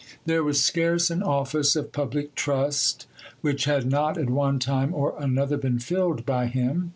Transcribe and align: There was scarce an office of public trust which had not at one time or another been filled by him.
There 0.25 0.43
was 0.43 0.59
scarce 0.59 1.11
an 1.11 1.21
office 1.21 1.75
of 1.75 1.91
public 1.91 2.33
trust 2.33 3.05
which 3.41 3.65
had 3.65 3.85
not 3.85 4.17
at 4.17 4.31
one 4.31 4.57
time 4.57 4.95
or 4.95 5.13
another 5.21 5.57
been 5.57 5.77
filled 5.77 6.25
by 6.25 6.47
him. 6.47 6.89